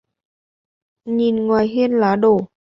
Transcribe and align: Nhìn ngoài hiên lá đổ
Nhìn 1.05 1.35
ngoài 1.47 1.67
hiên 1.67 1.91
lá 1.91 2.15
đổ 2.15 2.47